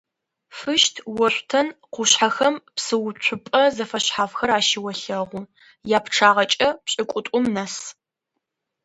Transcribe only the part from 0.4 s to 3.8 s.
Фыщт-Ошъутен къушъхьэхэм псыуцупӏэ